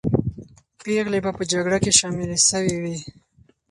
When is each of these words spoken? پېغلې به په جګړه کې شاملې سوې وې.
پېغلې 0.83 1.19
به 1.25 1.31
په 1.37 1.43
جګړه 1.51 1.77
کې 1.83 1.91
شاملې 1.99 2.37
سوې 2.49 2.75
وې. 2.81 2.95